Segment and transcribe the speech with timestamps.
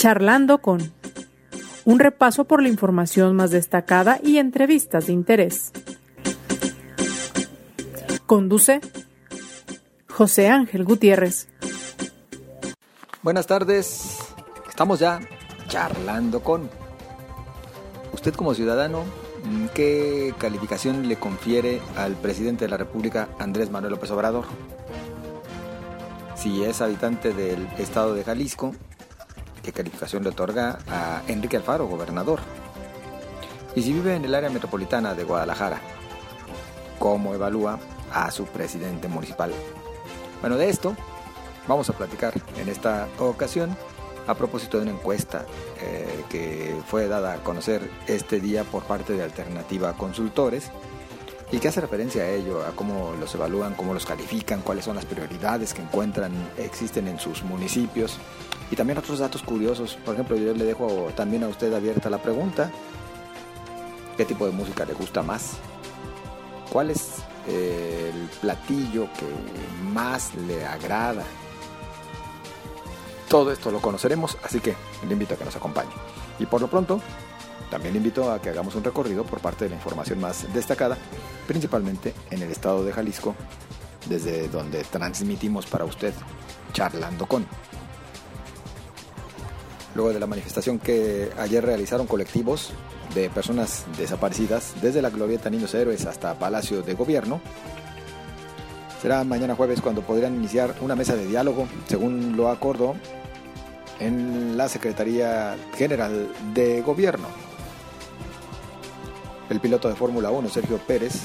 [0.00, 0.94] Charlando con
[1.84, 5.72] un repaso por la información más destacada y entrevistas de interés.
[8.24, 8.80] Conduce
[10.08, 11.48] José Ángel Gutiérrez.
[13.22, 14.16] Buenas tardes,
[14.70, 15.20] estamos ya
[15.68, 16.70] charlando con
[18.14, 19.04] usted como ciudadano.
[19.74, 24.46] ¿Qué calificación le confiere al presidente de la República, Andrés Manuel López Obrador?
[26.36, 28.74] Si es habitante del estado de Jalisco,
[29.62, 32.40] ¿qué calificación le otorga a Enrique Alfaro, gobernador?
[33.74, 35.80] Y si vive en el área metropolitana de Guadalajara,
[36.98, 37.78] ¿cómo evalúa
[38.12, 39.52] a su presidente municipal?
[40.40, 40.96] Bueno, de esto
[41.68, 43.76] vamos a platicar en esta ocasión
[44.26, 45.44] a propósito de una encuesta
[45.80, 50.70] eh, que fue dada a conocer este día por parte de Alternativa Consultores
[51.52, 54.96] y que hace referencia a ello, a cómo los evalúan, cómo los califican, cuáles son
[54.96, 58.18] las prioridades que encuentran, existen en sus municipios
[58.70, 59.98] y también otros datos curiosos.
[60.04, 62.70] Por ejemplo, yo le dejo también a usted abierta la pregunta,
[64.16, 65.54] ¿qué tipo de música le gusta más?
[66.70, 67.14] ¿Cuál es
[67.48, 71.24] eh, el platillo que más le agrada?
[73.28, 74.74] Todo esto lo conoceremos, así que
[75.06, 75.90] le invito a que nos acompañe.
[76.38, 77.00] Y por lo pronto,
[77.70, 80.96] también le invito a que hagamos un recorrido por parte de la información más destacada,
[81.46, 83.34] principalmente en el estado de Jalisco,
[84.08, 86.14] desde donde transmitimos para usted
[86.72, 87.46] charlando con.
[89.94, 92.72] Luego de la manifestación que ayer realizaron colectivos
[93.14, 97.40] de personas desaparecidas desde la Glorieta Niños Héroes hasta Palacio de Gobierno,
[99.02, 102.94] será mañana jueves cuando podrán iniciar una mesa de diálogo, según lo acordó
[103.98, 107.49] en la Secretaría General de Gobierno.
[109.50, 111.22] El piloto de Fórmula 1, Sergio Pérez,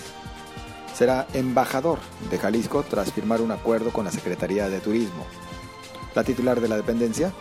[0.95, 1.99] será embajador
[2.31, 5.25] de Jalisco tras firmar un acuerdo con la Secretaría de Turismo.
[6.15, 7.31] La titular de la dependencia,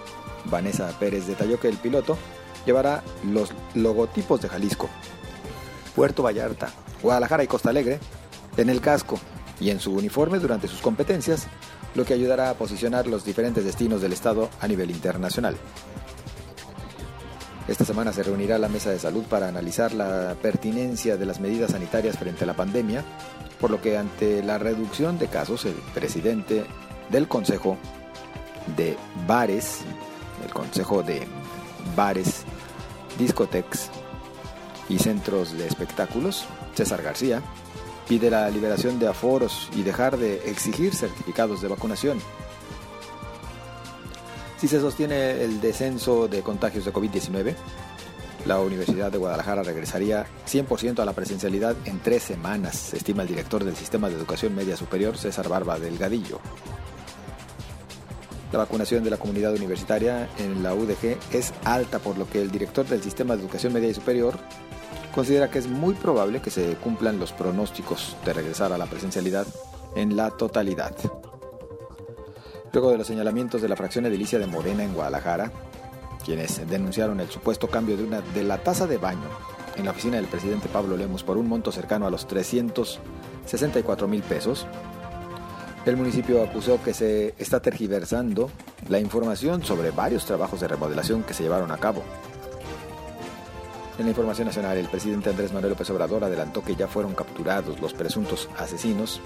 [0.44, 2.18] Vanessa Pérez, detalló que el piloto
[2.66, 4.90] llevará los logotipos de Jalisco,
[5.96, 6.70] Puerto Vallarta,
[7.02, 7.98] Guadalajara y Costa Alegre
[8.58, 9.18] en el casco
[9.60, 11.46] y en su uniforme durante sus competencias,
[11.94, 15.56] lo que ayudará a posicionar los diferentes destinos del Estado a nivel internacional.
[17.66, 21.70] Esta semana se reunirá la Mesa de Salud para analizar la pertinencia de las medidas
[21.70, 23.02] sanitarias frente a la pandemia,
[23.58, 26.64] por lo que ante la reducción de casos, el presidente
[27.08, 27.78] del Consejo
[28.76, 29.80] de Bares,
[30.44, 31.26] el Consejo de
[31.96, 32.44] Bares,
[33.18, 33.88] Discotex
[34.90, 36.44] y Centros de Espectáculos,
[36.74, 37.40] César García,
[38.06, 42.18] pide la liberación de aforos y dejar de exigir certificados de vacunación
[44.64, 47.54] si se sostiene el descenso de contagios de COVID-19,
[48.46, 53.62] la Universidad de Guadalajara regresaría 100% a la presencialidad en tres semanas, estima el director
[53.62, 56.40] del Sistema de Educación Media Superior, César Barba Delgadillo.
[58.52, 62.50] La vacunación de la comunidad universitaria en la UDG es alta, por lo que el
[62.50, 64.38] director del Sistema de Educación Media y Superior
[65.14, 69.46] considera que es muy probable que se cumplan los pronósticos de regresar a la presencialidad
[69.94, 70.96] en la totalidad.
[72.74, 75.52] Luego de los señalamientos de la fracción edilicia de Morena en Guadalajara,
[76.24, 79.28] quienes denunciaron el supuesto cambio de, una, de la tasa de baño
[79.76, 84.22] en la oficina del presidente Pablo Lemus por un monto cercano a los 364 mil
[84.22, 84.66] pesos,
[85.86, 88.50] el municipio acusó que se está tergiversando
[88.88, 92.02] la información sobre varios trabajos de remodelación que se llevaron a cabo.
[94.00, 97.80] En la información nacional, el presidente Andrés Manuel López Obrador adelantó que ya fueron capturados
[97.80, 99.20] los presuntos asesinos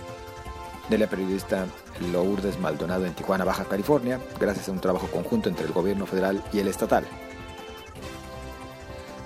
[0.89, 1.67] de la periodista
[2.13, 6.43] Lourdes Maldonado en Tijuana, Baja California, gracias a un trabajo conjunto entre el gobierno federal
[6.53, 7.05] y el estatal.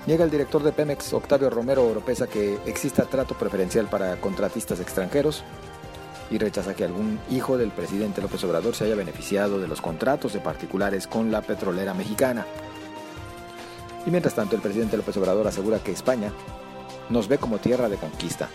[0.05, 5.43] Niega el director de Pemex, Octavio Romero Oropesa, que exista trato preferencial para contratistas extranjeros
[6.29, 10.33] y rechaza que algún hijo del presidente López Obrador se haya beneficiado de los contratos
[10.33, 12.45] de particulares con la petrolera mexicana.
[14.05, 16.33] Y mientras tanto, el presidente López Obrador asegura que España
[17.09, 18.49] nos ve como tierra de conquista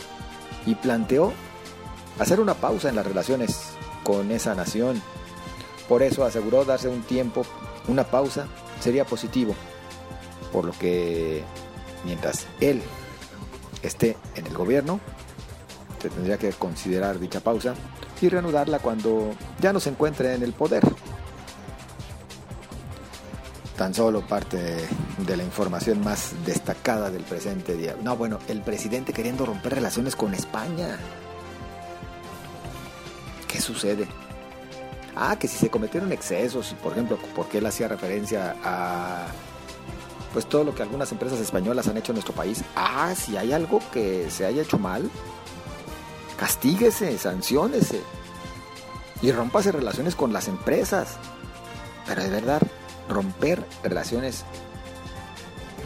[0.67, 1.33] y planteó
[2.19, 3.71] hacer una pausa en las relaciones
[4.05, 5.01] con esa nación.
[5.89, 7.45] Por eso aseguró darse un tiempo,
[7.87, 8.47] una pausa,
[8.81, 9.55] sería positivo.
[10.53, 11.43] Por lo que
[12.05, 12.83] mientras él
[13.83, 15.01] esté en el gobierno,
[16.01, 17.75] se tendría que considerar dicha pausa
[18.21, 19.31] y reanudarla cuando
[19.61, 20.83] ya no se encuentre en el poder.
[23.77, 24.77] Tan solo parte
[25.19, 27.97] de la información más destacada del presente día.
[28.03, 30.99] No, bueno, el presidente queriendo romper relaciones con España.
[33.69, 34.09] ¿Qué sucede?
[35.15, 39.27] Ah, que si se cometieron excesos, y por ejemplo, porque él hacía referencia a
[40.33, 42.65] pues todo lo que algunas empresas españolas han hecho en nuestro país.
[42.75, 45.11] Ah, si hay algo que se haya hecho mal,
[46.39, 48.01] castíguese, sancionese
[49.21, 51.19] y rompase relaciones con las empresas.
[52.07, 52.63] Pero de verdad,
[53.07, 54.45] romper relaciones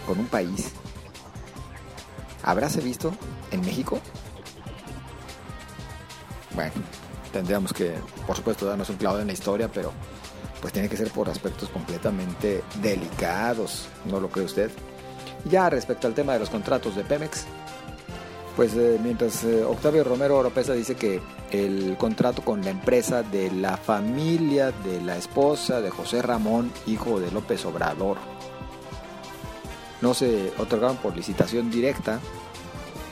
[0.07, 0.69] con un país,
[2.45, 3.13] ¿habráse visto
[3.51, 3.99] en México?
[6.55, 6.73] Bueno,
[7.33, 7.95] tendríamos que,
[8.27, 9.93] por supuesto, darnos un clavo en la historia, pero
[10.61, 14.71] pues tiene que ser por aspectos completamente delicados, ¿no lo cree usted?
[15.45, 17.47] Ya respecto al tema de los contratos de Pemex,
[18.55, 21.21] pues eh, mientras eh, Octavio Romero Oropesa dice que
[21.51, 27.19] el contrato con la empresa de la familia de la esposa de José Ramón, hijo
[27.19, 28.19] de López Obrador,
[30.01, 32.21] no se otorgaron por licitación directa,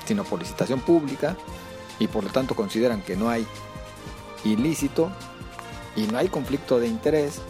[0.07, 1.37] sino por licitación pública,
[1.99, 3.47] y por lo tanto consideran que no hay
[4.45, 5.11] ilícito
[5.97, 7.41] y no hay conflicto de interés,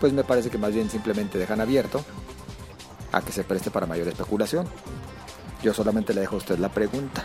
[0.00, 2.04] pues me parece que más bien simplemente dejan abierto
[3.12, 4.66] a que se preste para mayor especulación.
[5.62, 7.24] Yo solamente le dejo a usted la pregunta.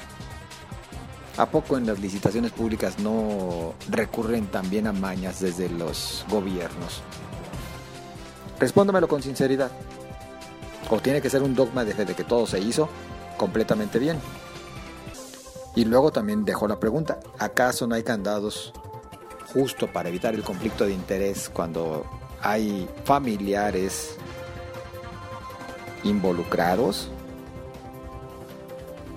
[1.38, 7.02] ¿A poco en las licitaciones públicas no recurren también a mañas desde los gobiernos?
[8.60, 9.72] Respóndamelo con sinceridad.
[10.90, 12.88] ¿O tiene que ser un dogma de fe de que todo se hizo
[13.38, 14.20] completamente bien?
[15.76, 18.72] Y luego también dejo la pregunta, ¿acaso no hay candados
[19.54, 22.06] justo para evitar el conflicto de interés cuando
[22.42, 24.18] hay familiares
[26.04, 27.10] involucrados?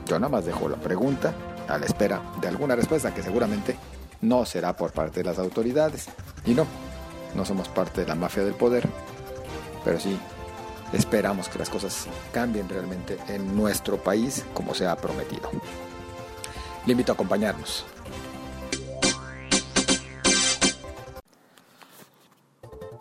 [0.06, 1.34] Yo nada más dejo la pregunta
[1.68, 3.76] a la espera de alguna respuesta que seguramente
[4.22, 6.08] no será por parte de las autoridades.
[6.46, 6.66] Y no,
[7.34, 8.88] no somos parte de la mafia del poder,
[9.84, 10.18] pero sí
[10.92, 15.50] esperamos que las cosas cambien realmente en nuestro país como se ha prometido.
[16.86, 17.84] Le invito a acompañarnos.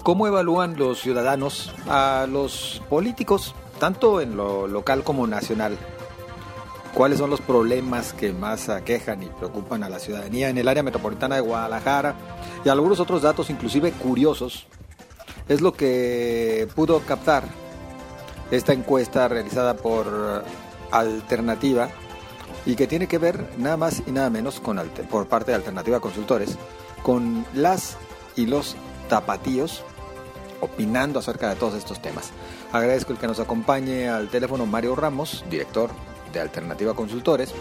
[0.08, 5.78] ¿Cómo evalúan los ciudadanos a los políticos, tanto en lo local como nacional?
[6.94, 10.82] cuáles son los problemas que más aquejan y preocupan a la ciudadanía en el área
[10.82, 12.16] metropolitana de Guadalajara
[12.64, 14.66] y algunos otros datos inclusive curiosos.
[15.50, 17.44] Es lo que pudo captar
[18.50, 20.46] esta encuesta realizada por
[20.90, 21.90] Alternativa
[22.66, 24.80] y que tiene que ver nada más y nada menos con
[25.12, 26.58] por parte de Alternativa Consultores
[27.04, 27.98] con las
[28.38, 28.78] y los
[29.10, 29.84] tapatíos
[30.62, 32.32] opinando acerca de todos estos temas.
[32.72, 35.90] Agradezco el que nos acompañe al teléfono Mario Ramos, director
[36.32, 37.54] de Alternativa Consultores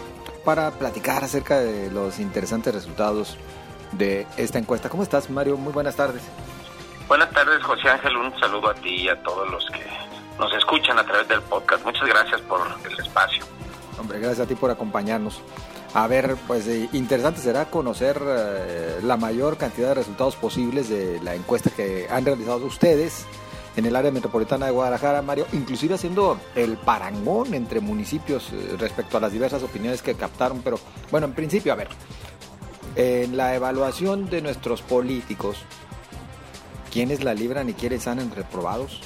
[0.43, 3.37] para platicar acerca de los interesantes resultados
[3.91, 4.89] de esta encuesta.
[4.89, 5.57] ¿Cómo estás, Mario?
[5.57, 6.21] Muy buenas tardes.
[7.07, 8.15] Buenas tardes, José Ángel.
[8.17, 9.85] Un saludo a ti y a todos los que
[10.37, 11.83] nos escuchan a través del podcast.
[11.85, 13.45] Muchas gracias por el espacio.
[13.99, 15.41] Hombre, gracias a ti por acompañarnos.
[15.93, 21.19] A ver, pues eh, interesante será conocer eh, la mayor cantidad de resultados posibles de
[21.23, 23.25] la encuesta que han realizado ustedes
[23.77, 29.17] en el área metropolitana de Guadalajara, Mario, inclusive haciendo el parangón entre municipios eh, respecto
[29.17, 30.79] a las diversas opiniones que captaron, pero
[31.11, 31.87] bueno, en principio, a ver,
[32.95, 35.59] en la evaluación de nuestros políticos,
[36.91, 39.01] ¿quiénes la libran y quiénes salen reprobados?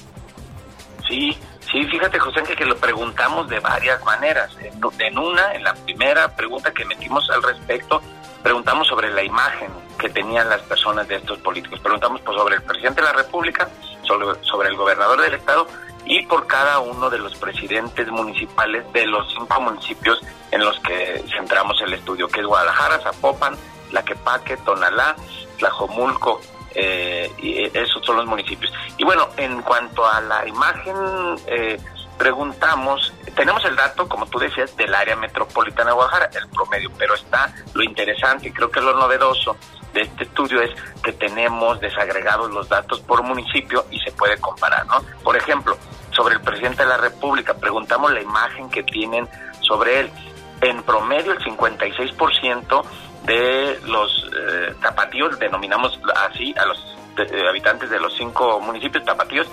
[1.08, 1.36] Sí,
[1.72, 4.56] sí, fíjate José que, lo preguntamos de varias maneras.
[5.00, 8.02] En, una, en la primera pregunta que metimos al respecto,
[8.44, 11.80] preguntamos sobre la imagen que tenían las personas de estos políticos.
[11.80, 13.70] Preguntamos pues, sobre el presidente de la República
[14.04, 15.68] sobre, el gobernador del estado
[16.06, 20.22] y por cada uno de los presidentes municipales de los cinco municipios
[20.52, 23.56] en los que centramos el estudio, que es Guadalajara, Zapopan,
[23.92, 25.16] Laquepaque, Tonalá,
[25.58, 26.42] Tlajomulco,
[26.76, 28.72] eh, y esos son los municipios.
[28.98, 30.96] Y bueno, en cuanto a la imagen,
[31.48, 31.80] eh,
[32.18, 37.16] preguntamos, tenemos el dato, como tú decías, del área metropolitana de Guadalajara, el promedio, pero
[37.16, 39.58] está lo interesante y creo que lo novedoso
[39.94, 40.70] de este estudio es
[41.04, 45.02] que tenemos desagregados los datos por municipio y se puede comparar, ¿no?
[45.24, 45.78] Por ejemplo,
[46.12, 49.28] sobre el presidente de la República, preguntamos la imagen que tienen
[49.62, 50.12] sobre él.
[50.62, 52.84] En promedio, el 56%
[53.26, 56.78] de los eh, tapatíos, denominamos así a los
[57.18, 59.48] eh, habitantes de los cinco municipios tapatíos,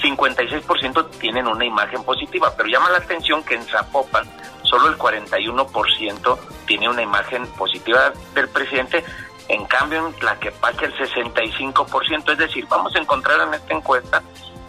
[0.00, 4.24] 56% tienen una imagen positiva, pero llama la atención que en Zapopan
[4.62, 9.04] solo el 41% tiene una imagen positiva del presidente,
[9.48, 14.22] en cambio, en Tlaquepaque el 65%, es decir, vamos a encontrar en esta encuesta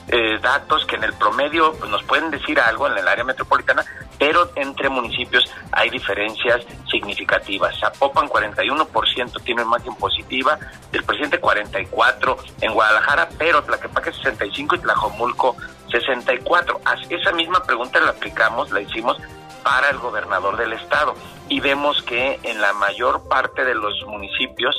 [0.07, 3.83] eh, datos que en el promedio pues, nos pueden decir algo en el área metropolitana,
[4.17, 7.77] pero entre municipios hay diferencias significativas.
[7.79, 10.57] Zapopan 41% tiene imagen positiva,
[10.91, 15.55] del presidente 44 en Guadalajara, pero Tlaquepaque 65 y Tlajomulco
[15.91, 16.81] 64.
[17.09, 19.17] Esa misma pregunta la aplicamos, la hicimos
[19.63, 21.15] para el gobernador del estado
[21.49, 24.75] y vemos que en la mayor parte de los municipios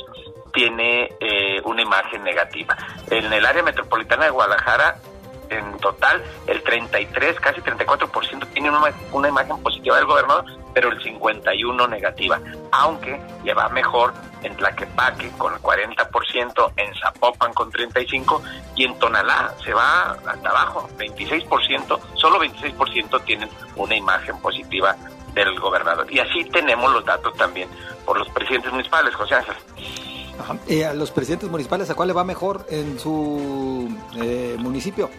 [0.53, 2.75] tiene eh, una imagen negativa.
[3.09, 4.97] En el área metropolitana de Guadalajara
[5.49, 11.01] en total, el 33, casi 34% tienen una, una imagen positiva del gobernador, pero el
[11.01, 12.39] 51 negativa,
[12.71, 14.13] aunque le va mejor
[14.43, 18.41] en Tlaquepaque con el 40%, en Zapopan con 35%
[18.75, 24.95] y en Tonalá se va hasta abajo, 26%, solo 26% tienen una imagen positiva
[25.33, 26.11] del gobernador.
[26.11, 27.69] Y así tenemos los datos también
[28.05, 29.55] por los presidentes municipales, José Ángel.
[30.67, 33.89] Eh, a los presidentes municipales, ¿a cuál le va mejor en su
[34.21, 35.09] eh, municipio?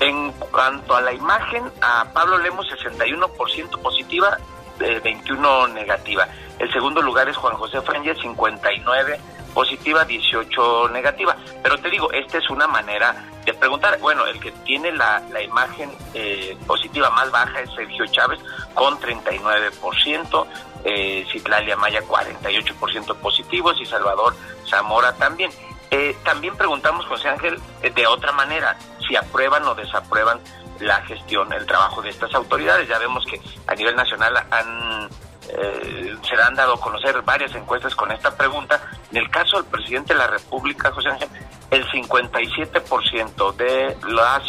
[0.00, 4.38] En cuanto a la imagen, a Pablo Lemos 61% positiva,
[4.78, 6.28] 21 negativa.
[6.58, 9.20] El segundo lugar es Juan José Franja, 59
[9.52, 11.36] positiva, 18 negativa.
[11.62, 13.98] Pero te digo, esta es una manera de preguntar.
[13.98, 18.38] Bueno, el que tiene la, la imagen eh, positiva más baja es Sergio Chávez
[18.74, 20.46] con 39%,
[20.84, 24.34] eh, Citlalia Maya 48% positivos y Salvador
[24.68, 25.50] Zamora también.
[25.90, 28.76] Eh, también preguntamos, José Ángel, eh, de otra manera,
[29.08, 30.38] si aprueban o desaprueban
[30.80, 32.88] la gestión, el trabajo de estas autoridades.
[32.88, 35.08] Ya vemos que a nivel nacional han
[35.50, 38.80] eh, se han dado a conocer varias encuestas con esta pregunta.
[39.10, 41.28] En el caso del presidente de la República, José Ángel,
[41.70, 44.42] el 57% de las,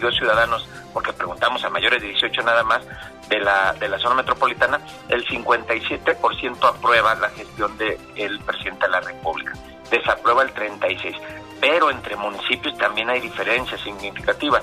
[0.00, 2.82] los ciudadanos, porque preguntamos a mayores de 18 nada más,
[3.28, 8.92] de la, de la zona metropolitana, el 57% aprueba la gestión del el presidente de
[8.92, 9.52] la República,
[9.90, 11.45] desaprueba el 36%.
[11.60, 14.62] Pero entre municipios también hay diferencias significativas.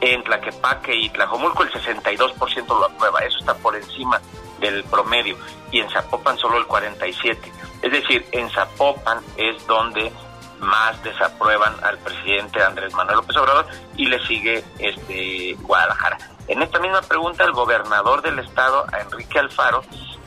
[0.00, 4.20] En Tlaquepaque y Tlajomulco el 62% lo aprueba, eso está por encima
[4.60, 5.36] del promedio,
[5.70, 7.38] y en Zapopan solo el 47%.
[7.82, 10.12] Es decir, en Zapopan es donde
[10.60, 16.18] más desaprueban al presidente Andrés Manuel López Obrador y le sigue este Guadalajara.
[16.48, 19.82] En esta misma pregunta, el gobernador del estado, Enrique Alfaro,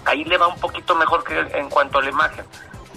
[0.05, 2.45] ahí le va un poquito mejor que en cuanto a la imagen.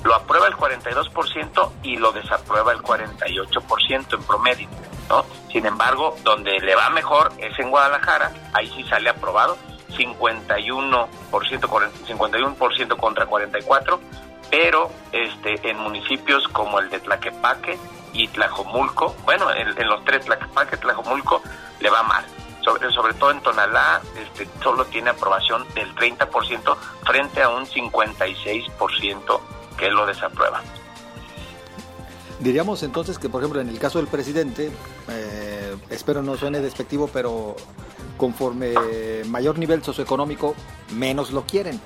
[0.05, 4.69] Lo aprueba el 42% y lo desaprueba el 48% en promedio.
[5.09, 5.25] ¿no?
[5.53, 9.57] Sin embargo, donde le va mejor es en Guadalajara, ahí sí sale aprobado,
[9.91, 13.99] 51%, 51% contra 44%,
[14.51, 17.79] pero este, en municipios como el de Tlaquepaque
[18.13, 21.43] y Tlajomulco, bueno, en, en los tres, Tlaquepaque, Tlajomulco,
[21.81, 22.25] le va mal
[22.63, 29.41] sobre, sobre todo en Tonalá, este, solo tiene aprobación del 30% frente a un 56%
[29.81, 30.63] que lo desaprueba.
[32.39, 34.71] Diríamos entonces que, por ejemplo, en el caso del presidente,
[35.09, 37.57] eh, espero no suene despectivo, pero
[38.17, 38.75] conforme
[39.27, 40.55] mayor nivel socioeconómico,
[40.93, 41.81] menos lo quieren.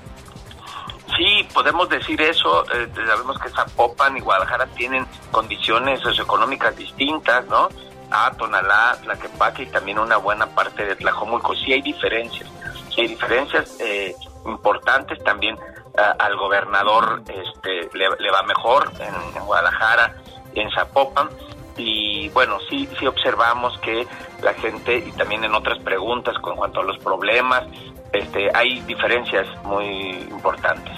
[1.17, 2.65] Sí, podemos decir eso.
[2.73, 7.69] Eh, sabemos que Zapopan y Guadalajara tienen condiciones socioeconómicas distintas, ¿no?
[8.11, 11.55] a Tonalá, Tlaquepaque y también una buena parte de Tlajomulco.
[11.55, 12.49] Sí hay diferencias,
[12.95, 14.15] sí hay diferencias eh,
[14.47, 15.57] importantes también
[15.97, 20.17] al gobernador este, le, va mejor en, Guadalajara,
[20.55, 21.29] en Zapopan
[21.77, 24.07] y bueno, sí, sí observamos que
[24.43, 27.65] la gente y también en otras preguntas con cuanto a los problemas,
[28.13, 30.93] este, hay diferencias muy importantes.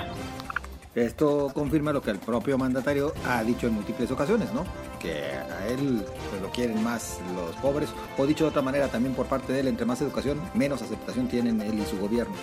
[0.94, 4.64] Esto confirma lo que el propio mandatario ha dicho en múltiples ocasiones, ¿no?
[4.98, 9.14] Que a él pues, lo quieren más los pobres, o dicho de otra manera también
[9.14, 12.34] por parte de él, entre más educación, menos aceptación tienen él y su gobierno.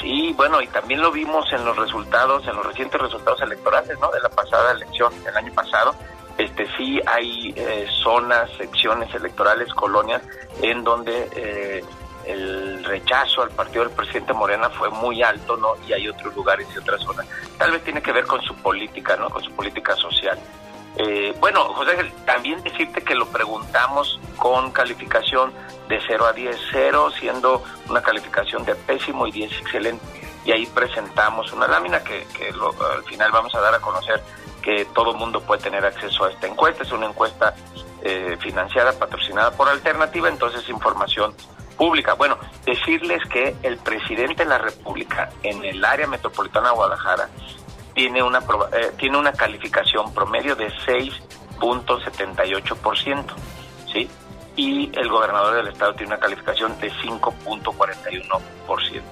[0.00, 4.10] Sí, bueno, y también lo vimos en los resultados, en los recientes resultados electorales, ¿no?
[4.10, 5.94] De la pasada elección, del año pasado.
[6.38, 10.22] Este sí hay eh, zonas, secciones electorales, colonias,
[10.62, 11.84] en donde eh,
[12.24, 15.74] el rechazo al partido del presidente Morena fue muy alto, ¿no?
[15.86, 17.26] Y hay otros lugares y otras zonas.
[17.58, 19.28] Tal vez tiene que ver con su política, ¿no?
[19.28, 20.38] Con su política social.
[20.96, 25.52] Eh, bueno, José también decirte que lo preguntamos con calificación
[25.88, 30.04] de 0 a 10, 0 siendo una calificación de pésimo y 10 excelente.
[30.44, 32.26] Y ahí presentamos una lámina que,
[32.94, 34.22] al final vamos a dar a conocer
[34.62, 36.82] que todo mundo puede tener acceso a esta encuesta.
[36.82, 37.54] Es una encuesta
[38.02, 41.34] eh, financiada, patrocinada por Alternativa, entonces información
[41.76, 42.14] pública.
[42.14, 47.30] Bueno, decirles que el presidente de la República en el área metropolitana de Guadalajara
[47.94, 48.40] tiene una,
[48.72, 53.24] eh, tiene una calificación promedio de 6.78%,
[53.92, 54.08] ¿sí?
[54.56, 59.02] Y el gobernador del estado tiene una calificación de 5.41%.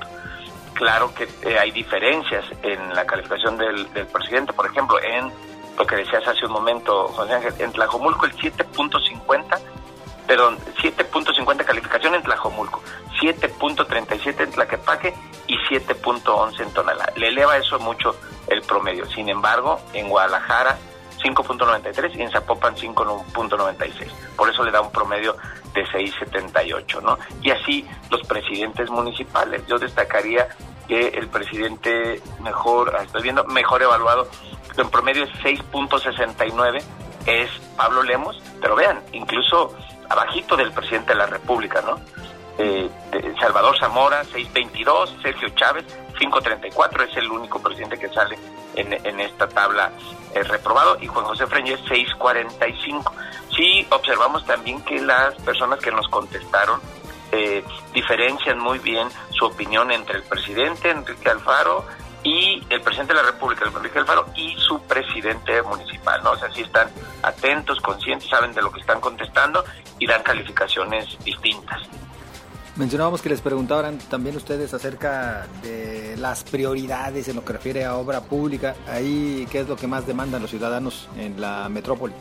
[0.75, 5.33] Claro que eh, hay diferencias en la calificación del, del presidente, por ejemplo, en
[5.77, 9.59] lo que decías hace un momento, José Ángel, en Tlajomulco el 7.50
[10.29, 12.83] perdón, 7.50 calificación en Tlajomulco,
[13.21, 15.15] 7.37 en Tlaquepaque
[15.47, 17.13] y 7.11 en Tonalá.
[17.17, 18.17] Le eleva eso mucho
[18.49, 19.07] el promedio.
[19.07, 20.79] Sin embargo, en Guadalajara
[21.23, 24.11] 5.93 y en Zapopan 5.96.
[24.37, 25.37] Por eso le da un promedio
[25.75, 27.19] de 6.78, ¿no?
[27.43, 29.67] Y así los presidentes municipales.
[29.67, 30.49] Yo destacaría
[30.87, 34.29] que el presidente mejor, ah, estoy viendo, mejor evaluado,
[34.77, 36.83] en promedio es 6.69
[37.27, 39.75] es Pablo Lemos, pero vean, incluso
[40.09, 42.01] abajito del presidente de la República, ¿no?
[42.59, 42.91] Eh,
[43.41, 45.85] Salvador Zamora, 622, Sergio Chávez,
[46.19, 48.37] 534, es el único presidente que sale
[48.75, 49.93] en, esta tabla
[50.35, 53.13] eh, reprobado, y Juan José Freñez, 645.
[53.57, 56.81] Sí, observamos también que las personas que nos contestaron
[57.31, 57.63] eh,
[57.93, 61.85] diferencian muy bien su opinión entre el presidente Enrique Alfaro
[62.25, 66.33] y el presidente de la República, Enrique Alfaro, y su presidente municipal, ¿no?
[66.33, 66.91] O sea, sí están
[67.23, 69.65] atentos, conscientes, saben de lo que están contestando
[69.99, 71.83] y dan calificaciones distintas.
[72.79, 77.97] Mencionábamos que les preguntaban también ustedes acerca de las prioridades en lo que refiere a
[77.97, 78.77] obra pública.
[78.87, 82.15] Ahí, ¿qué es lo que más demandan los ciudadanos en la metrópoli?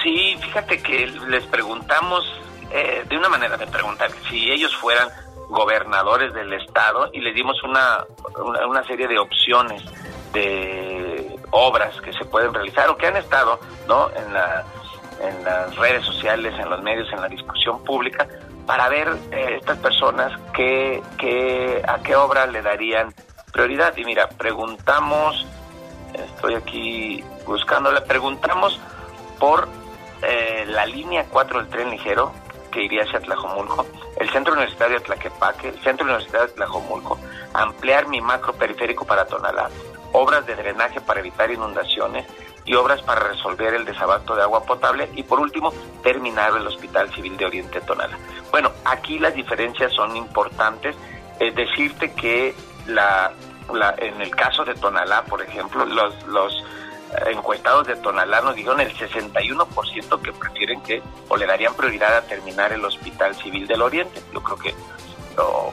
[0.00, 2.24] Sí, fíjate que les preguntamos,
[2.70, 5.08] eh, de una manera de preguntar, si ellos fueran
[5.48, 8.04] gobernadores del estado y les dimos una,
[8.68, 9.82] una, serie de opciones
[10.32, 13.58] de obras que se pueden realizar o que han estado
[13.88, 14.10] ¿no?
[14.10, 14.64] en, la,
[15.20, 18.28] en las redes sociales, en los medios, en la discusión pública,
[18.66, 23.14] para ver eh, estas personas qué, qué, a qué obra le darían
[23.52, 23.96] prioridad.
[23.96, 25.46] Y mira, preguntamos,
[26.12, 28.78] estoy aquí buscando, le preguntamos
[29.38, 29.68] por
[30.22, 32.32] eh, la línea 4 del tren ligero
[32.70, 33.86] que iría hacia Tlajomulco,
[34.18, 37.18] el Centro Universitario de Tlaquepaque, el Centro Universitario de Tlajomulco,
[37.54, 39.70] ampliar mi macro periférico para Tonalá,
[40.12, 42.26] obras de drenaje para evitar inundaciones,
[42.66, 47.12] y obras para resolver el desabasto de agua potable y por último terminar el Hospital
[47.14, 48.18] Civil de Oriente Tonala.
[48.50, 50.96] Bueno, aquí las diferencias son importantes.
[51.38, 52.54] Es decirte que
[52.86, 53.32] la,
[53.98, 56.64] en el caso de Tonalá, por ejemplo, los, los
[57.26, 62.22] encuestados de Tonalá nos dijeron el 61% que prefieren que o le darían prioridad a
[62.22, 64.20] terminar el Hospital Civil del Oriente.
[64.32, 64.74] Yo creo que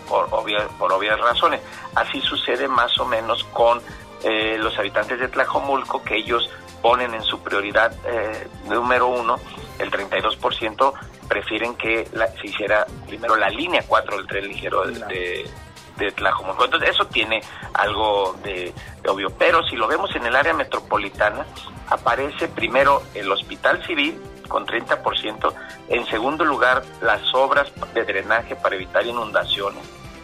[0.07, 0.29] por,
[0.77, 1.61] por obvias razones.
[1.95, 3.81] Así sucede más o menos con
[4.23, 6.49] eh, los habitantes de Tlajomulco, que ellos
[6.81, 9.39] ponen en su prioridad eh, número uno,
[9.79, 10.93] el 32%
[11.27, 12.05] prefieren que
[12.41, 15.49] se hiciera primero la línea 4 del tren ligero de,
[15.97, 16.65] de, Tlajomulco.
[16.65, 17.41] Entonces eso tiene
[17.73, 18.73] algo de,
[19.07, 19.29] obvio.
[19.31, 21.45] Pero si lo vemos en el área metropolitana,
[21.87, 25.53] aparece primero el Hospital Civil con 30%,
[25.89, 29.83] en segundo lugar las obras de drenaje para evitar inundaciones,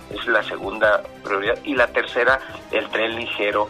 [0.09, 2.39] es la segunda prioridad, y la tercera
[2.71, 3.69] el tren ligero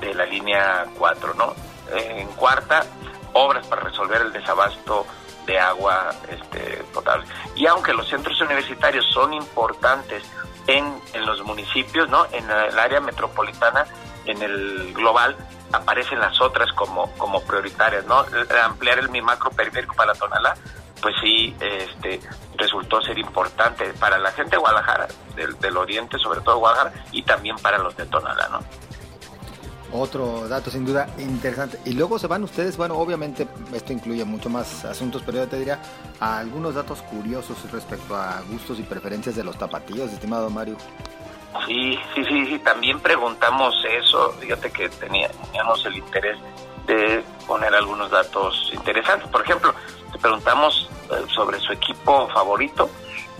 [0.00, 1.54] de la línea 4, ¿no?
[1.94, 2.84] en cuarta,
[3.32, 5.06] obras para resolver el desabasto
[5.46, 7.26] de agua este, potable.
[7.54, 10.24] Y aunque los centros universitarios son importantes
[10.66, 12.26] en, en los municipios, ¿no?
[12.32, 13.86] En el área metropolitana,
[14.24, 15.36] en el global,
[15.72, 18.24] aparecen las otras como, como prioritarias, ¿no?
[18.64, 20.56] Ampliar el mi macro periférico para la Tonalá,
[21.00, 22.20] pues sí, este,
[22.56, 25.06] resultó ser importante para la gente de Guadalajara,
[25.36, 28.60] del, del oriente, sobre todo Guadalajara, y también para los de Tonalá, ¿no?
[29.92, 31.78] Otro dato sin duda interesante.
[31.84, 35.58] Y luego se van ustedes, bueno, obviamente esto incluye mucho más asuntos, pero yo te
[35.58, 35.80] diría
[36.18, 40.76] algunos datos curiosos respecto a gustos y preferencias de los tapatíos, estimado Mario.
[41.66, 46.36] Sí, sí, sí, sí, también preguntamos eso, fíjate que teníamos el interés
[46.86, 49.28] de poner algunos datos interesantes.
[49.30, 49.74] Por ejemplo,
[50.12, 52.90] te preguntamos eh, sobre su equipo favorito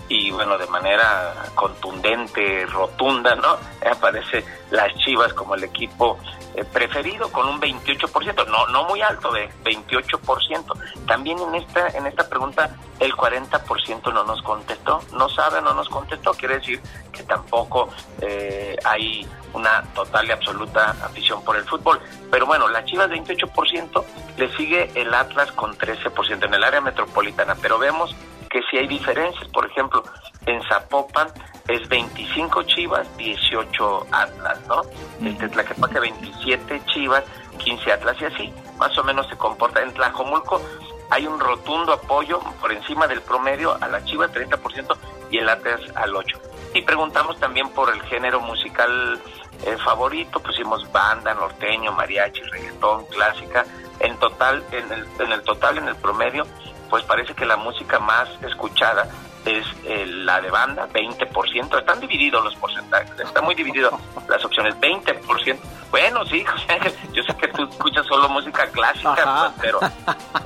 [0.09, 3.57] y bueno, de manera contundente, rotunda, ¿no?
[3.89, 6.17] Aparece las Chivas como el equipo
[6.55, 11.05] eh, preferido con un 28%, no no muy alto, de 28%.
[11.05, 15.89] También en esta en esta pregunta el 40% no nos contestó, no sabe, no nos
[15.89, 17.89] contestó, quiere decir que tampoco
[18.21, 21.99] eh, hay una total y absoluta afición por el fútbol.
[22.31, 24.03] Pero bueno, la Chivas 28%,
[24.37, 28.15] le sigue el Atlas con 13% en el área metropolitana, pero vemos
[28.47, 30.03] que si hay diferencias, por ejemplo,
[30.45, 31.27] en Zapopan
[31.67, 34.81] es 25 Chivas, 18 Atlas, ¿no?
[35.25, 37.23] Este Tlaquepaque 27 Chivas,
[37.57, 39.81] 15 Atlas y así más o menos se comporta.
[39.81, 40.61] En Tlajomulco
[41.09, 44.97] hay un rotundo apoyo por encima del promedio a la Chivas 30%
[45.31, 46.39] y el Atlas al 8.
[46.73, 49.19] Y preguntamos también por el género musical
[49.65, 53.65] eh, favorito, pusimos banda, norteño, mariachi, reggaetón, clásica.
[53.99, 56.45] En total, en el, en el total, en el promedio,
[56.89, 59.07] pues parece que la música más escuchada
[59.45, 61.79] es eh, la de banda, 20%.
[61.79, 63.97] Están divididos los porcentajes, está muy dividido
[64.29, 65.57] las opciones, 20%.
[65.89, 66.43] Bueno, sí,
[67.13, 69.79] yo sé que tú escuchas solo música clásica, pues, pero,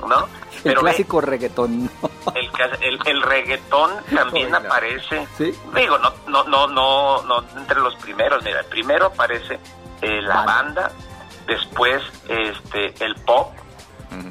[0.06, 0.28] ¿no?
[0.64, 1.90] el clásico reggaetón.
[2.80, 5.26] El, el, reggaetón también aparece.
[5.74, 8.44] Digo, no, no, no, no, no entre los primeros.
[8.44, 9.58] Mira, primero aparece
[10.00, 10.92] eh, la banda,
[11.46, 13.52] después este el pop,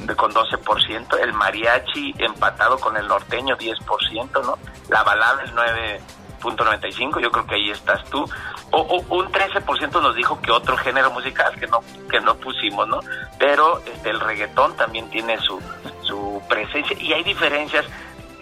[0.05, 4.57] de, con 12%, el mariachi empatado con el norteño 10%, ¿no?
[4.89, 8.25] La balada el 9.95, yo creo que ahí estás tú.
[8.71, 12.99] o, un 13% nos dijo que otro género musical que no que no pusimos, ¿no?
[13.39, 15.59] Pero este, el reggaetón también tiene su,
[16.03, 17.85] su presencia y hay diferencias.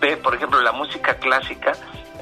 [0.01, 1.73] De, por ejemplo, la música clásica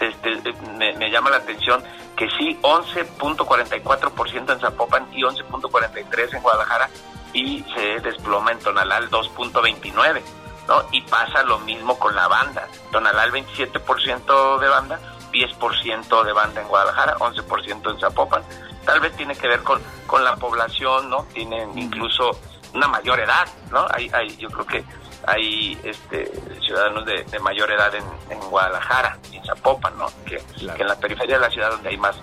[0.02, 0.42] este,
[0.78, 1.84] me, me llama la atención
[2.18, 6.90] que sí, 11.44% en Zapopan y 11.43% en Guadalajara
[7.34, 10.22] y se desploma en Tonalal 2.29%,
[10.68, 10.84] ¿no?
[10.92, 12.68] Y pasa lo mismo con la banda.
[12.92, 15.00] Tonalal 27% de banda
[15.32, 18.44] 10% de banda en Guadalajara, 11% en Zapopan.
[18.86, 21.26] Tal vez tiene que ver con, con la población, ¿no?
[21.34, 22.40] Tienen incluso
[22.74, 23.86] una mayor edad, ¿no?
[23.94, 24.84] Hay, hay, yo creo que
[25.26, 30.08] hay este, ciudadanos de, mayor edad en, en, Guadalajara, en Zapopan, ¿no?
[30.26, 32.16] Que, en la periferia de la ciudad donde hay más,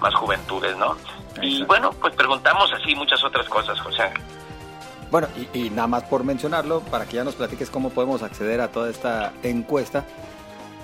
[0.00, 0.96] más juventudes, ¿no?
[1.40, 4.10] Y bueno, pues preguntamos así muchas otras cosas, José
[5.10, 8.60] Bueno, y, y, nada más por mencionarlo, para que ya nos platiques cómo podemos acceder
[8.60, 10.04] a toda esta encuesta,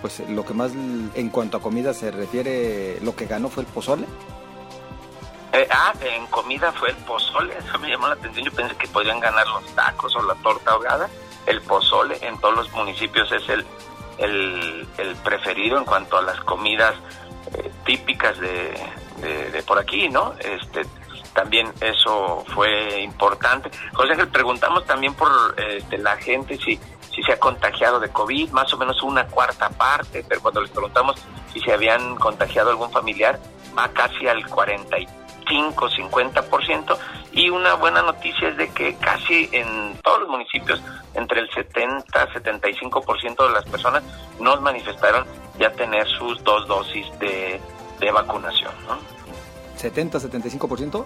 [0.04, 0.72] pues lo que más
[1.14, 4.06] en cuanto a comida se refiere, lo que ganó fue el pozole.
[5.54, 8.88] Eh, ah, en comida fue el pozole, eso me llamó la atención, yo pensé que
[8.88, 11.08] podían ganar los tacos o la torta ahogada,
[11.46, 13.64] el pozole en todos los municipios es el,
[14.18, 16.94] el, preferido en cuanto a las comidas
[17.54, 18.74] eh, típicas de,
[19.52, 20.34] de, por aquí, ¿no?
[20.40, 20.82] Este,
[21.34, 23.70] también eso fue importante.
[23.92, 26.78] José Ángel, preguntamos también por este, la gente si
[27.14, 30.70] si se ha contagiado de COVID, más o menos una cuarta parte, pero cuando les
[30.70, 31.16] preguntamos
[31.52, 33.38] si se habían contagiado algún familiar,
[33.76, 36.98] va casi al 45, 50%.
[37.32, 40.82] Y una buena noticia es de que casi en todos los municipios,
[41.14, 44.02] entre el 70 75% de las personas
[44.40, 45.24] nos manifestaron
[45.58, 47.60] ya tener sus dos dosis de,
[48.00, 48.72] de vacunación.
[48.88, 49.13] ¿no?
[49.84, 51.04] ¿70, 75%?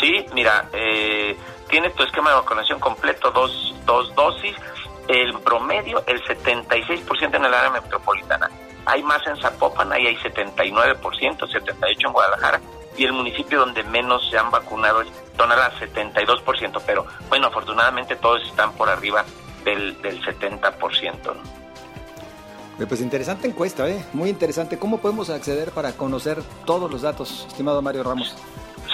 [0.00, 1.36] Sí, mira, eh,
[1.68, 4.56] tienes tu esquema de vacunación completo, dos, dos dosis
[5.08, 8.50] el promedio, el 76% en el área metropolitana.
[8.86, 12.60] Hay más en Zapopan, ahí hay 79%, 78% en Guadalajara,
[12.96, 18.42] y el municipio donde menos se han vacunado es Tonalá, 72%, pero bueno, afortunadamente todos
[18.46, 19.24] están por arriba
[19.64, 21.61] del, del 70%.
[22.78, 24.04] Pues interesante encuesta, ¿eh?
[24.12, 24.78] muy interesante.
[24.78, 28.36] ¿Cómo podemos acceder para conocer todos los datos, estimado Mario Ramos?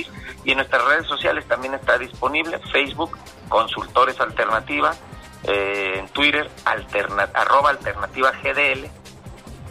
[0.45, 3.17] y en nuestras redes sociales también está disponible, Facebook,
[3.49, 4.95] Consultores Alternativa,
[5.45, 8.91] eh, en Twitter, alterna, arroba alternativa GDL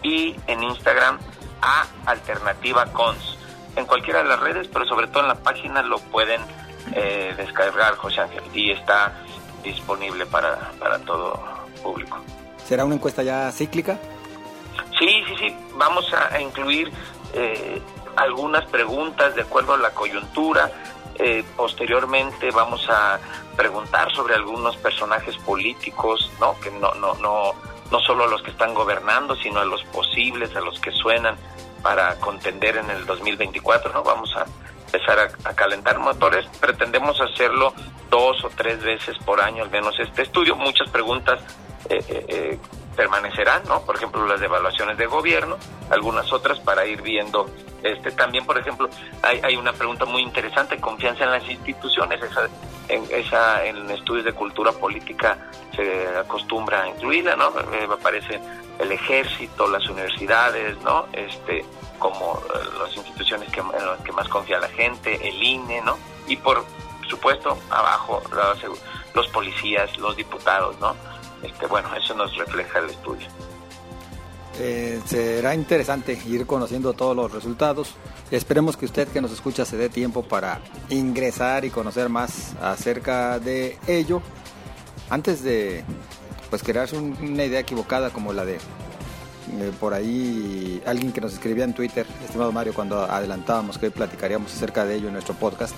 [0.08, 1.20] y en Instagram
[1.62, 3.38] a alternativa cons.
[3.76, 6.42] En cualquiera de las redes, pero sobre todo en la página lo pueden
[6.94, 9.14] eh, descargar, José Ángel, y está
[9.64, 11.40] disponible para, para todo
[11.84, 12.18] público.
[12.66, 14.00] ¿Será una encuesta ya cíclica?
[14.98, 15.58] Sí, sí, sí.
[15.76, 16.92] Vamos a, incluir
[17.34, 17.82] eh,
[18.16, 20.72] algunas preguntas de acuerdo a la coyuntura.
[21.20, 23.20] Eh, posteriormente vamos a
[23.56, 26.60] preguntar sobre algunos personajes políticos, ¿no?
[26.60, 27.54] Que no, no, no,
[27.92, 31.36] no solo a los que están gobernando, sino a los posibles, a los que suenan
[31.82, 34.04] para contender en el 2024, ¿no?
[34.04, 34.46] Vamos a
[34.86, 36.46] empezar a, calentar motores.
[36.60, 37.74] Pretendemos hacerlo
[38.10, 40.56] dos o tres veces por año, al menos este estudio.
[40.56, 41.40] Muchas preguntas
[41.90, 42.60] eh, eh, eh,
[42.98, 43.82] permanecerán, ¿no?
[43.84, 45.58] Por ejemplo, las evaluaciones de gobierno,
[45.90, 47.50] algunas otras para ir viendo.
[47.84, 48.90] Este también, por ejemplo,
[49.22, 52.22] hay, hay una pregunta muy interesante: confianza en las instituciones.
[52.22, 52.50] Esa,
[52.90, 55.38] en, esa, en estudios de cultura política
[55.76, 57.54] se acostumbra a incluirla, ¿no?
[57.94, 58.40] aparece
[58.80, 61.08] el ejército, las universidades, ¿no?
[61.14, 61.64] Este,
[62.00, 65.98] como eh, las instituciones que, en las que más confía la gente, el INE, ¿no?
[66.28, 66.66] Y por
[67.08, 68.22] supuesto, abajo,
[69.14, 70.96] los policías, los diputados, ¿no?
[71.44, 73.28] Este, bueno, eso nos refleja el estudio.
[74.60, 77.96] Eh, será interesante ir conociendo todos los resultados.
[78.32, 83.40] Esperemos que usted que nos escucha se dé tiempo para ingresar y conocer más acerca
[83.40, 84.22] de ello.
[85.10, 85.84] Antes de
[86.50, 91.64] pues crearse una idea equivocada como la de eh, por ahí alguien que nos escribía
[91.64, 95.76] en Twitter, estimado Mario, cuando adelantábamos que hoy platicaríamos acerca de ello en nuestro podcast.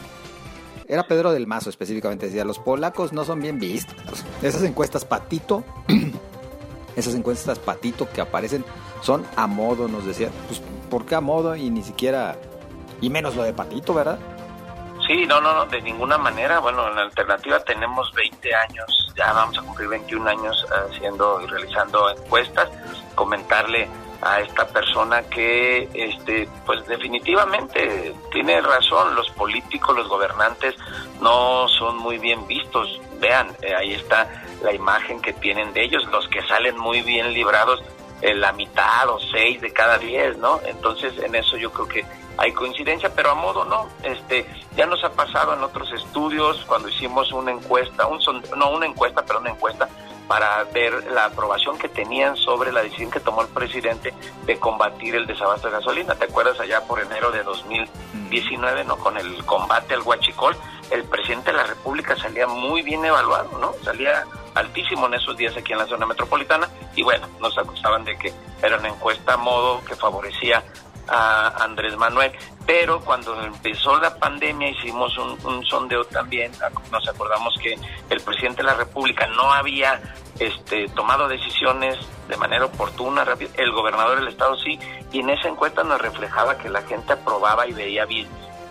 [0.90, 4.26] Era Pedro del Mazo específicamente, decía, los polacos no son bien vistos.
[4.42, 5.64] Esas encuestas patito,
[6.96, 8.66] esas encuestas patito que aparecen
[9.04, 10.32] son a modo, nos decía.
[10.48, 12.38] Pues, ¿por qué a modo y ni siquiera,
[13.02, 14.18] y menos lo de patito, verdad?
[15.10, 16.60] Sí, no, no, no, de ninguna manera.
[16.60, 21.48] Bueno, en la alternativa tenemos 20 años, ya vamos a cumplir 21 años haciendo y
[21.48, 22.70] realizando encuestas.
[23.16, 23.90] Comentarle
[24.22, 30.76] a esta persona que este pues definitivamente tiene razón los políticos los gobernantes
[31.22, 33.02] no son muy bien vistos.
[33.20, 34.30] Vean eh, ahí está
[34.62, 37.82] la imagen que tienen de ellos los que salen muy bien librados
[38.22, 42.06] en la mitad o seis de cada diez no entonces en eso yo creo que
[42.40, 43.90] hay coincidencia, pero a modo no.
[44.02, 48.20] Este, ya nos ha pasado en otros estudios cuando hicimos una encuesta, un
[48.56, 49.90] no una encuesta, pero una encuesta
[50.30, 54.14] para ver la aprobación que tenían sobre la decisión que tomó el presidente
[54.46, 56.16] de combatir el desabasto de gasolina.
[56.16, 60.56] ¿Te acuerdas allá por enero de 2019, no con el combate al huachicol?
[60.92, 63.74] El presidente de la República salía muy bien evaluado, ¿no?
[63.84, 64.24] Salía
[64.56, 68.34] altísimo en esos días aquí en la zona metropolitana y bueno, nos acusaban de que
[68.62, 70.64] era una encuesta a modo que favorecía
[71.10, 72.32] a Andrés Manuel,
[72.66, 76.52] pero cuando empezó la pandemia hicimos un, sondeo también,
[76.92, 77.76] nos acordamos que
[78.10, 80.00] el presidente de la República no había
[80.40, 84.80] este, tomado decisiones de manera oportuna, el gobernador del estado sí,
[85.12, 88.28] y en esa encuesta nos reflejaba que la gente aprobaba y veía bien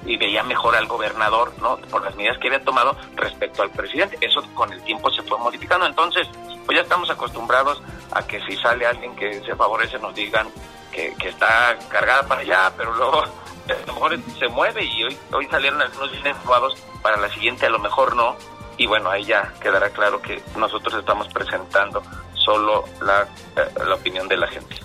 [0.07, 1.77] y veía mejor al gobernador, ¿no?
[1.91, 4.17] Por las medidas que había tomado respecto al presidente.
[4.21, 5.87] Eso con el tiempo se fue modificando.
[5.87, 6.27] Entonces,
[6.65, 10.49] pues ya estamos acostumbrados a que si sale alguien que se favorece nos digan
[10.93, 15.47] que, está cargada para allá, pero luego a lo mejor se mueve y hoy, hoy
[15.47, 18.37] salieron algunos bien jugados para la siguiente a lo mejor no.
[18.77, 22.03] Y bueno, ahí ya quedará claro que nosotros estamos presentando
[22.35, 23.23] solo la,
[23.57, 24.77] eh, la opinión de la gente.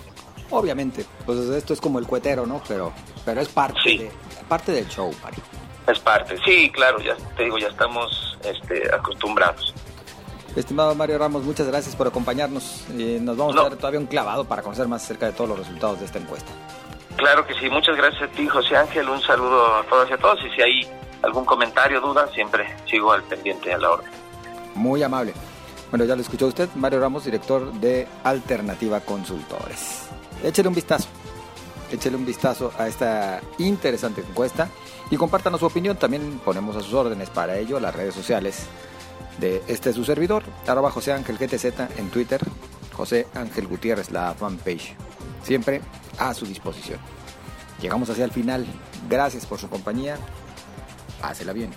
[0.50, 2.62] Obviamente, pues esto es como el cuetero, ¿no?
[2.66, 2.92] Pero,
[3.24, 4.12] pero es parte, de,
[4.48, 5.42] parte del show, Mario.
[5.86, 9.74] Es parte, sí, claro, ya te digo, ya estamos este, acostumbrados.
[10.56, 12.84] Estimado Mario Ramos, muchas gracias por acompañarnos.
[12.88, 15.98] nos vamos a dar todavía un clavado para conocer más acerca de todos los resultados
[15.98, 16.50] de esta encuesta.
[17.16, 19.08] Claro que sí, muchas gracias a ti, José Ángel.
[19.08, 20.38] Un saludo a todas y a todos.
[20.44, 20.88] Y si hay
[21.22, 24.10] algún comentario, duda, siempre sigo al pendiente a la orden.
[24.74, 25.32] Muy amable.
[25.90, 30.08] Bueno, ya lo escuchó usted, Mario Ramos, director de Alternativa Consultores.
[30.42, 31.08] Échele un vistazo.
[31.90, 34.68] Échele un vistazo a esta interesante encuesta
[35.10, 35.96] y compártanos su opinión.
[35.96, 38.66] También ponemos a sus órdenes para ello las redes sociales
[39.38, 42.40] de este su servidor, arroba José Ángel GTZ en Twitter,
[42.92, 44.94] José Ángel Gutiérrez, la fanpage.
[45.42, 45.82] Siempre
[46.18, 46.98] a su disposición.
[47.80, 48.66] Llegamos hacia el final.
[49.08, 50.16] Gracias por su compañía.
[51.20, 51.70] Pásela bien.